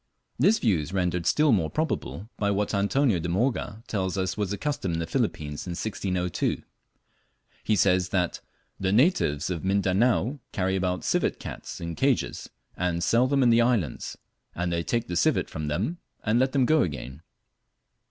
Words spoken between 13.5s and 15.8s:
the islands; and they take the civet from